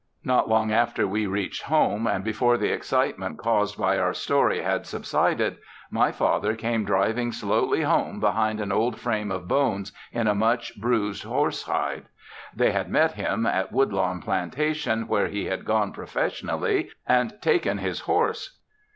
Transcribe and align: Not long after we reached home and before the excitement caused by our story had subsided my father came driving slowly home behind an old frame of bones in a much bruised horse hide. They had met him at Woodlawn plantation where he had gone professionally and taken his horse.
Not 0.23 0.49
long 0.49 0.71
after 0.71 1.05
we 1.07 1.27
reached 1.27 1.61
home 1.61 2.07
and 2.07 2.23
before 2.23 2.57
the 2.57 2.71
excitement 2.73 3.37
caused 3.37 3.77
by 3.77 3.99
our 3.99 4.15
story 4.15 4.63
had 4.63 4.87
subsided 4.87 5.57
my 5.91 6.11
father 6.11 6.55
came 6.55 6.83
driving 6.83 7.31
slowly 7.31 7.83
home 7.83 8.19
behind 8.19 8.59
an 8.59 8.71
old 8.71 8.99
frame 8.99 9.29
of 9.31 9.47
bones 9.47 9.91
in 10.11 10.25
a 10.27 10.33
much 10.33 10.75
bruised 10.81 11.21
horse 11.23 11.61
hide. 11.65 12.05
They 12.55 12.71
had 12.71 12.89
met 12.89 13.11
him 13.11 13.45
at 13.45 13.71
Woodlawn 13.71 14.21
plantation 14.21 15.07
where 15.07 15.27
he 15.27 15.45
had 15.45 15.65
gone 15.65 15.93
professionally 15.93 16.89
and 17.05 17.37
taken 17.39 17.77
his 17.77 17.99
horse. 17.99 18.59